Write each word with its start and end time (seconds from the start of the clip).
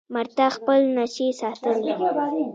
مړتا 0.13 0.47
خپل 0.55 0.79
نشي 0.97 1.27
ساتلی. 1.39 1.91